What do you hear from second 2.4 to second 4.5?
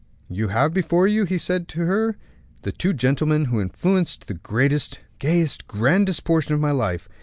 "the two gentlemen who influenced the